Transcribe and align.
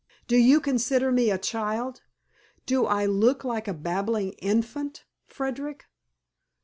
"Do 0.27 0.35
you 0.35 0.59
consider 0.61 1.11
me 1.11 1.29
a 1.29 1.37
child? 1.37 2.01
Do 2.65 2.87
I 2.87 3.05
look 3.05 3.43
like 3.43 3.67
a 3.67 3.73
babbling 3.75 4.31
infant, 4.39 5.05
Frederick?" 5.27 5.85